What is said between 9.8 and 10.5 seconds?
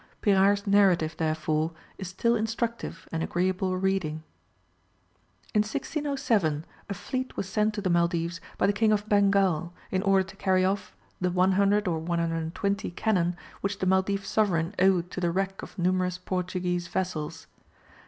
in order to